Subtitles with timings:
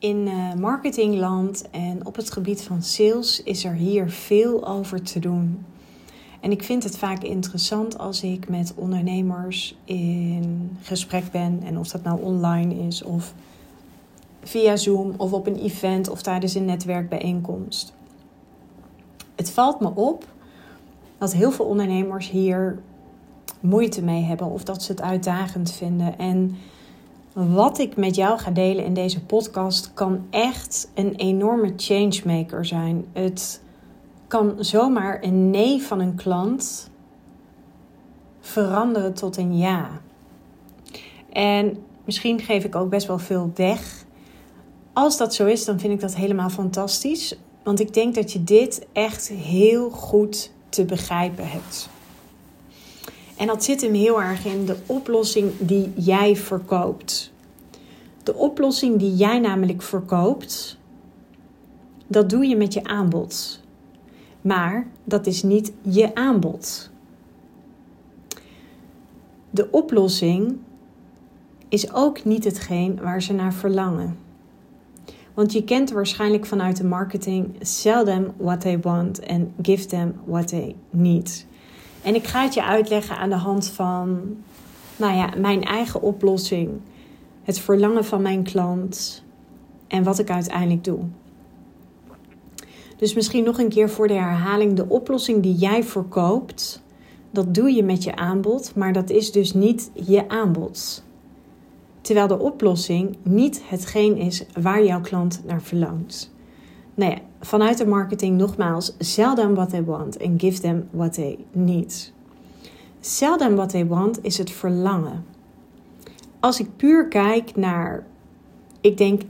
[0.00, 5.18] In uh, marketingland en op het gebied van sales is er hier veel over te
[5.18, 5.64] doen.
[6.40, 11.60] En ik vind het vaak interessant als ik met ondernemers in gesprek ben.
[11.64, 13.34] En of dat nou online is of
[14.42, 17.92] via Zoom of op een event of tijdens een netwerkbijeenkomst.
[19.34, 20.26] Het valt me op
[21.18, 22.82] dat heel veel ondernemers hier
[23.60, 26.18] moeite mee hebben of dat ze het uitdagend vinden.
[26.18, 26.56] En
[27.32, 33.04] wat ik met jou ga delen in deze podcast kan echt een enorme changemaker zijn.
[33.12, 33.62] Het
[34.26, 36.90] kan zomaar een nee van een klant
[38.40, 40.00] veranderen tot een ja.
[41.32, 44.04] En misschien geef ik ook best wel veel weg.
[44.92, 47.38] Als dat zo is, dan vind ik dat helemaal fantastisch.
[47.62, 51.88] Want ik denk dat je dit echt heel goed te begrijpen hebt.
[53.40, 57.32] En dat zit hem heel erg in de oplossing die jij verkoopt.
[58.22, 60.78] De oplossing die jij namelijk verkoopt,
[62.06, 63.60] dat doe je met je aanbod.
[64.40, 66.90] Maar dat is niet je aanbod.
[69.50, 70.56] De oplossing
[71.68, 74.16] is ook niet hetgeen waar ze naar verlangen.
[75.34, 80.14] Want je kent waarschijnlijk vanuit de marketing: sell them what they want and give them
[80.24, 81.48] what they need.
[82.02, 84.36] En ik ga het je uitleggen aan de hand van,
[84.96, 86.70] nou ja, mijn eigen oplossing,
[87.42, 89.22] het verlangen van mijn klant
[89.86, 90.98] en wat ik uiteindelijk doe.
[92.96, 96.82] Dus misschien nog een keer voor de herhaling: de oplossing die jij verkoopt,
[97.30, 101.02] dat doe je met je aanbod, maar dat is dus niet je aanbod.
[102.00, 106.32] Terwijl de oplossing niet hetgeen is waar jouw klant naar verlangt.
[107.00, 111.12] Nou ja, vanuit de marketing nogmaals, sell them what they want and give them what
[111.12, 112.12] they need.
[113.00, 115.24] Sell them what they want is het verlangen.
[116.40, 118.06] Als ik puur kijk naar,
[118.80, 119.26] ik denk 99%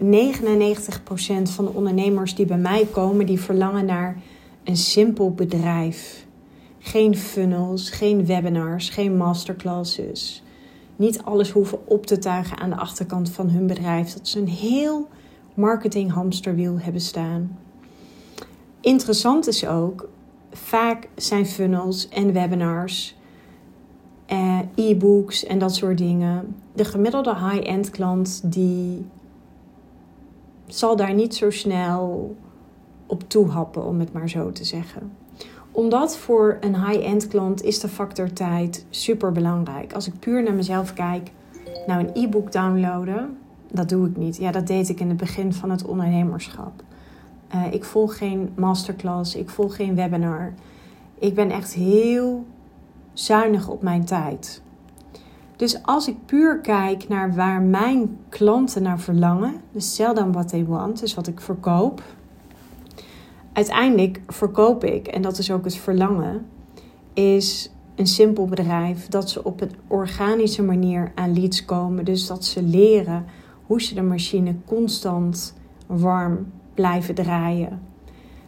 [1.43, 4.19] van de ondernemers die bij mij komen, die verlangen naar
[4.65, 6.27] een simpel bedrijf.
[6.79, 10.43] Geen funnels, geen webinars, geen masterclasses.
[10.97, 14.13] Niet alles hoeven op te tuigen aan de achterkant van hun bedrijf.
[14.13, 15.09] Dat ze een heel
[15.55, 17.59] marketing hamsterwiel hebben staan.
[18.81, 20.09] Interessant is ook,
[20.51, 23.17] vaak zijn funnels en webinars,
[24.27, 26.57] eh, e-books en dat soort dingen.
[26.73, 29.07] De gemiddelde high-end klant die
[30.67, 32.37] zal daar niet zo snel
[33.07, 35.13] op toehappen, om het maar zo te zeggen
[35.73, 39.93] omdat voor een high-end klant is de factor tijd super belangrijk.
[39.93, 41.31] Als ik puur naar mezelf kijk,
[41.87, 43.39] nou een e-book downloaden,
[43.73, 44.37] dat doe ik niet.
[44.37, 46.83] Ja, dat deed ik in het begin van het ondernemerschap.
[47.55, 50.53] Uh, ik volg geen masterclass, ik volg geen webinar.
[51.19, 52.47] Ik ben echt heel
[53.13, 54.63] zuinig op mijn tijd.
[55.57, 60.49] Dus als ik puur kijk naar waar mijn klanten naar verlangen, dus sell them what
[60.49, 62.03] they want, dus wat ik verkoop,
[63.53, 66.47] uiteindelijk verkoop ik, en dat is ook het verlangen,
[67.13, 72.05] is een simpel bedrijf dat ze op een organische manier aan leads komen.
[72.05, 73.25] Dus dat ze leren
[73.67, 75.55] hoe ze de machine constant
[75.87, 77.81] warm blijven draaien.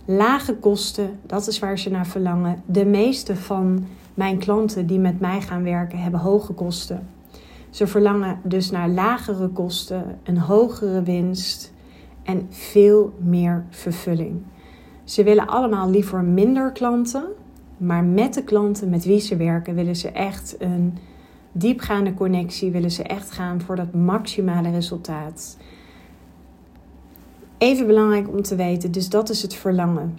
[0.04, 2.62] Lage kosten, dat is waar ze naar verlangen.
[2.66, 7.08] De meeste van mijn klanten die met mij gaan werken hebben hoge kosten.
[7.70, 11.72] Ze verlangen dus naar lagere kosten, een hogere winst
[12.22, 14.42] en veel meer vervulling.
[15.04, 17.24] Ze willen allemaal liever minder klanten,
[17.76, 20.98] maar met de klanten met wie ze werken willen ze echt een
[21.52, 25.56] diepgaande connectie, willen ze echt gaan voor dat maximale resultaat.
[27.62, 30.18] Even belangrijk om te weten, dus dat is het verlangen.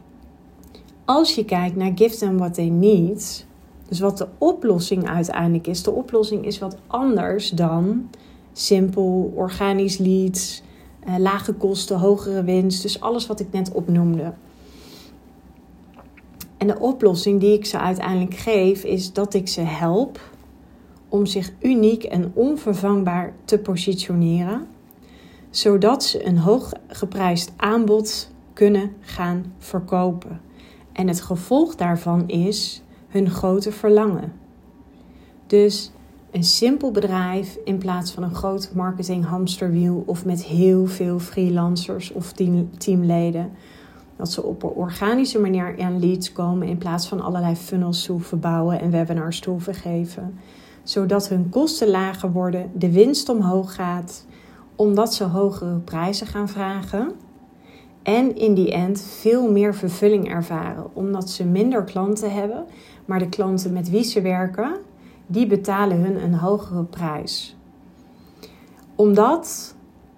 [1.05, 3.45] Als je kijkt naar give them what they need,
[3.87, 8.09] dus wat de oplossing uiteindelijk is, de oplossing is wat anders dan
[8.53, 10.63] simpel organisch leads,
[10.99, 14.33] eh, lage kosten, hogere winst, dus alles wat ik net opnoemde.
[16.57, 20.19] En de oplossing die ik ze uiteindelijk geef, is dat ik ze help
[21.09, 24.67] om zich uniek en onvervangbaar te positioneren,
[25.55, 30.41] zodat ze een hoog geprijsd aanbod kunnen gaan verkopen.
[30.91, 34.33] En het gevolg daarvan is hun grote verlangen.
[35.47, 35.91] Dus
[36.31, 42.11] een simpel bedrijf in plaats van een groot marketing hamsterwiel of met heel veel freelancers
[42.11, 42.33] of
[42.77, 43.51] teamleden
[44.15, 48.11] dat ze op een organische manier aan leads komen in plaats van allerlei funnels te
[48.11, 50.39] hoeven bouwen en webinars te hoeven geven.
[50.83, 54.25] Zodat hun kosten lager worden, de winst omhoog gaat,
[54.75, 57.11] omdat ze hogere prijzen gaan vragen.
[58.03, 62.65] En in die end veel meer vervulling ervaren, omdat ze minder klanten hebben,
[63.05, 64.75] maar de klanten met wie ze werken,
[65.27, 67.55] die betalen hun een hogere prijs.
[68.95, 69.75] Omdat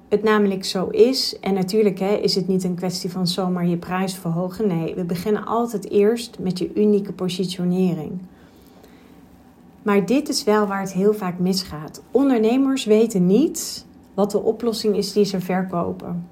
[0.09, 3.77] het namelijk zo is, en natuurlijk hè, is het niet een kwestie van zomaar je
[3.77, 4.67] prijs verhogen.
[4.67, 8.11] Nee, we beginnen altijd eerst met je unieke positionering.
[9.81, 12.01] Maar dit is wel waar het heel vaak misgaat.
[12.11, 13.85] Ondernemers weten niet
[14.15, 16.27] wat de oplossing is die ze verkopen.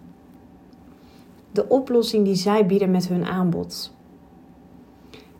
[1.51, 3.94] De oplossing die zij bieden met hun aanbod.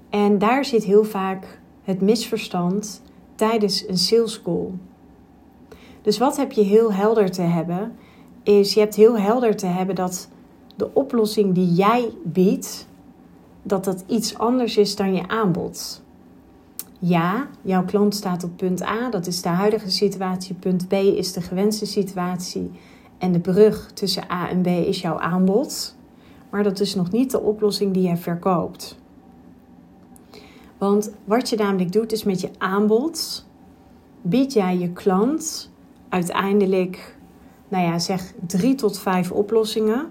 [0.10, 3.02] En daar zit heel vaak het misverstand
[3.36, 4.70] tijdens een sales call.
[6.02, 7.96] Dus wat heb je heel helder te hebben?
[8.44, 10.30] Is je hebt heel helder te hebben dat
[10.76, 12.88] de oplossing die jij biedt,
[13.62, 16.03] dat dat iets anders is dan je aanbod.
[17.06, 20.56] Ja, jouw klant staat op punt A, dat is de huidige situatie.
[20.56, 22.72] Punt B is de gewenste situatie.
[23.18, 25.96] En de brug tussen A en B is jouw aanbod.
[26.50, 28.98] Maar dat is nog niet de oplossing die jij verkoopt.
[30.78, 33.46] Want wat je namelijk doet is met je aanbod
[34.22, 35.72] bied jij je klant
[36.10, 37.18] uiteindelijk,
[37.68, 40.08] nou ja, zeg drie tot vijf oplossingen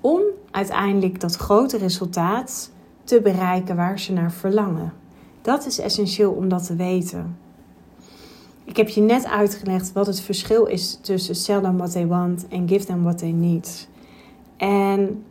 [0.00, 0.20] om
[0.50, 2.70] uiteindelijk dat grote resultaat
[3.04, 5.03] te bereiken waar ze naar verlangen.
[5.44, 7.36] Dat is essentieel om dat te weten.
[8.64, 12.48] Ik heb je net uitgelegd wat het verschil is tussen sell them what they want
[12.48, 13.88] en give them what they need.
[14.56, 15.24] En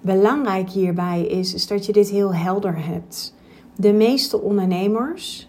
[0.00, 3.34] belangrijk hierbij is, is dat je dit heel helder hebt.
[3.76, 5.48] De meeste ondernemers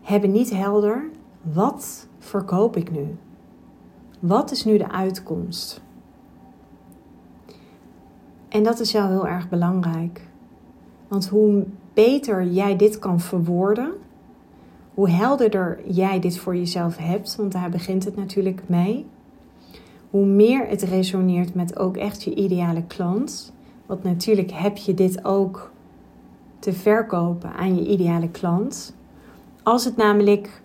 [0.00, 1.10] hebben niet helder
[1.42, 3.16] wat verkoop ik nu?
[4.20, 5.80] Wat is nu de uitkomst?
[8.48, 10.29] En dat is wel heel erg belangrijk.
[11.10, 11.64] Want hoe
[11.94, 13.92] beter jij dit kan verwoorden,
[14.94, 19.06] hoe helderder jij dit voor jezelf hebt, want daar begint het natuurlijk mee,
[20.10, 23.52] hoe meer het resoneert met ook echt je ideale klant.
[23.86, 25.70] Want natuurlijk heb je dit ook
[26.58, 28.94] te verkopen aan je ideale klant.
[29.62, 30.62] Als het namelijk,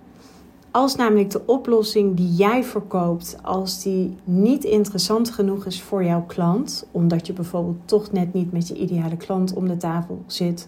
[0.76, 6.24] als namelijk de oplossing die jij verkoopt, als die niet interessant genoeg is voor jouw
[6.26, 10.68] klant, omdat je bijvoorbeeld toch net niet met je ideale klant om de tafel zit,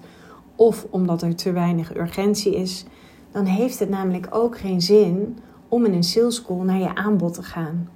[0.56, 2.86] of omdat er te weinig urgentie is,
[3.32, 5.38] dan heeft het namelijk ook geen zin
[5.68, 7.90] om in een sales call naar je aanbod te gaan.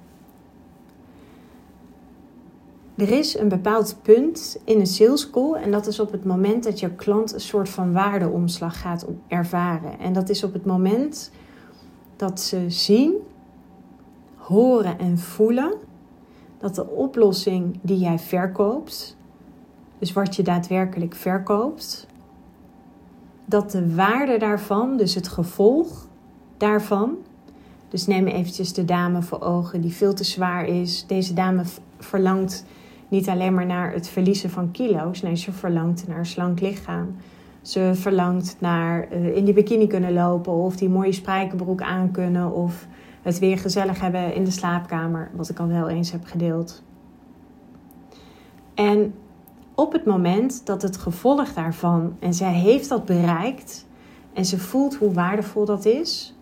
[2.94, 6.64] Er is een bepaald punt in een sales call en dat is op het moment
[6.64, 9.98] dat je klant een soort van waardeomslag gaat ervaren.
[9.98, 11.30] En dat is op het moment
[12.22, 13.14] dat ze zien,
[14.36, 15.74] horen en voelen
[16.58, 19.16] dat de oplossing die jij verkoopt,
[19.98, 22.06] dus wat je daadwerkelijk verkoopt,
[23.44, 26.06] dat de waarde daarvan, dus het gevolg
[26.56, 27.16] daarvan,
[27.88, 31.06] dus neem eventjes de dame voor ogen die veel te zwaar is.
[31.06, 31.62] Deze dame
[31.98, 32.64] verlangt
[33.08, 35.22] niet alleen maar naar het verliezen van kilo's.
[35.22, 37.16] Nee, ze verlangt naar een slank lichaam.
[37.62, 42.52] Ze verlangt naar uh, in die bikini kunnen lopen of die mooie spijkerbroek aan kunnen
[42.52, 42.86] of
[43.22, 46.82] het weer gezellig hebben in de slaapkamer, wat ik al wel eens heb gedeeld.
[48.74, 49.14] En
[49.74, 53.86] op het moment dat het gevolg daarvan, en zij heeft dat bereikt
[54.32, 56.36] en ze voelt hoe waardevol dat is,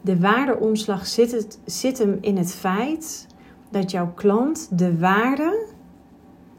[0.00, 3.26] de waardeomslag zit, het, zit hem in het feit
[3.70, 5.66] dat jouw klant de waarde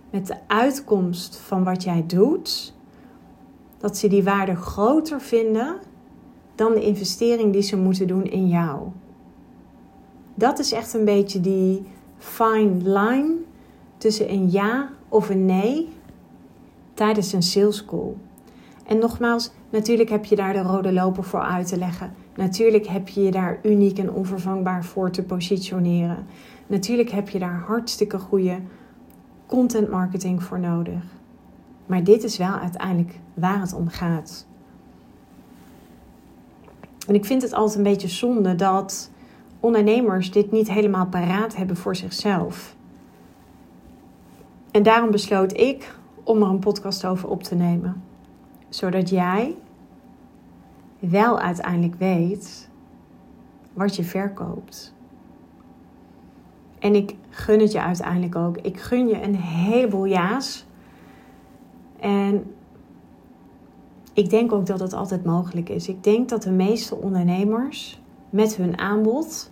[0.10, 2.74] met de uitkomst van wat jij doet,
[3.80, 5.76] dat ze die waarde groter vinden
[6.56, 8.88] dan de investering die ze moeten doen in jou.
[10.36, 11.84] Dat is echt een beetje die
[12.18, 13.36] fine line
[13.98, 15.90] tussen een ja of een nee
[16.94, 18.14] tijdens een sales call.
[18.86, 22.14] En nogmaals, natuurlijk heb je daar de rode loper voor uit te leggen.
[22.36, 26.26] Natuurlijk heb je je daar uniek en onvervangbaar voor te positioneren.
[26.68, 28.60] Natuurlijk heb je daar hartstikke goede
[29.46, 31.19] content marketing voor nodig.
[31.90, 34.46] Maar dit is wel uiteindelijk waar het om gaat.
[37.08, 39.12] En ik vind het altijd een beetje zonde dat
[39.60, 42.76] ondernemers dit niet helemaal paraat hebben voor zichzelf.
[44.72, 48.04] En daarom besloot ik om er een podcast over op te nemen.
[48.70, 49.56] Zodat jij
[51.00, 52.70] wel uiteindelijk weet
[53.74, 54.94] wat je verkoopt.
[56.80, 58.58] En ik gun het je uiteindelijk ook.
[58.58, 60.68] Ik gun je een heleboel ja's.
[62.00, 62.54] En
[64.14, 65.88] ik denk ook dat het altijd mogelijk is.
[65.88, 69.52] Ik denk dat de meeste ondernemers met hun aanbod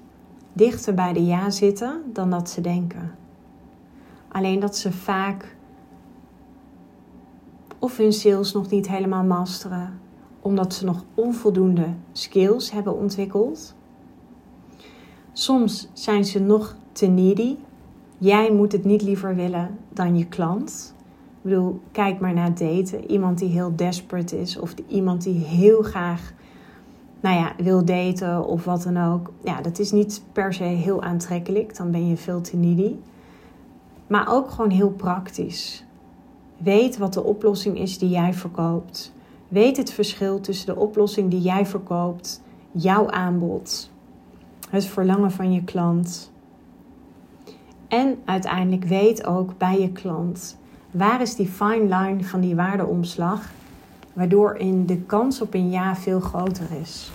[0.54, 3.16] dichter bij de ja zitten dan dat ze denken.
[4.28, 5.56] Alleen dat ze vaak
[7.80, 10.00] of hun sales nog niet helemaal masteren,
[10.42, 13.76] omdat ze nog onvoldoende skills hebben ontwikkeld.
[15.34, 17.56] Soms zijn ze nog te needy.
[18.18, 20.96] Jij moet het niet liever willen dan je klant.
[21.48, 23.12] Bedoel, kijk maar naar daten.
[23.12, 26.34] Iemand die heel desperate is of iemand die heel graag
[27.20, 29.32] nou ja, wil daten of wat dan ook.
[29.44, 31.78] Ja, dat is niet per se heel aantrekkelijk.
[31.78, 32.96] Dan ben je veel te needy.
[34.08, 35.86] Maar ook gewoon heel praktisch.
[36.58, 39.14] Weet wat de oplossing is die jij verkoopt.
[39.48, 43.92] Weet het verschil tussen de oplossing die jij verkoopt, jouw aanbod,
[44.70, 46.32] het verlangen van je klant.
[47.88, 50.58] En uiteindelijk weet ook bij je klant
[50.98, 53.42] waar is die fine line van die waardeomslag,
[54.14, 57.12] waardoor in de kans op een ja veel groter is.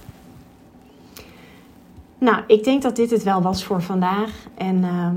[2.19, 4.47] Nou, ik denk dat dit het wel was voor vandaag.
[4.55, 5.17] En ehm,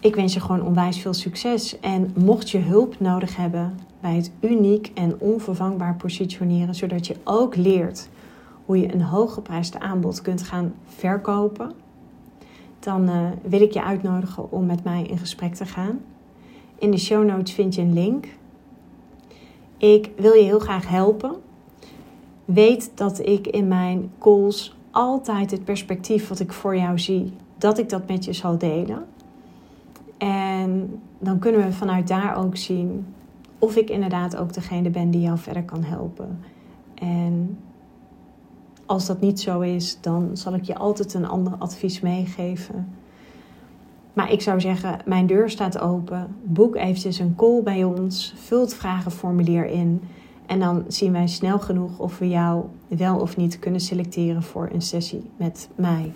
[0.00, 1.80] ik wens je gewoon onwijs veel succes.
[1.80, 7.56] En mocht je hulp nodig hebben bij het uniek en onvervangbaar positioneren, zodat je ook
[7.56, 8.08] leert
[8.64, 11.72] hoe je een hooggeprijsd aanbod kunt gaan verkopen,
[12.78, 16.00] dan uh, wil ik je uitnodigen om met mij in gesprek te gaan.
[16.78, 18.26] In de show notes vind je een link.
[19.76, 21.34] Ik wil je heel graag helpen.
[22.44, 27.78] Weet dat ik in mijn calls altijd het perspectief wat ik voor jou zie, dat
[27.78, 29.06] ik dat met je zal delen.
[30.18, 33.06] En dan kunnen we vanuit daar ook zien
[33.58, 36.38] of ik inderdaad ook degene ben die jou verder kan helpen.
[36.94, 37.58] En
[38.86, 42.88] als dat niet zo is, dan zal ik je altijd een ander advies meegeven.
[44.16, 46.36] Maar ik zou zeggen, mijn deur staat open.
[46.42, 48.34] Boek eventjes een call bij ons.
[48.36, 50.02] Vul het vragenformulier in.
[50.46, 54.68] En dan zien wij snel genoeg of we jou wel of niet kunnen selecteren voor
[54.72, 56.12] een sessie met mij.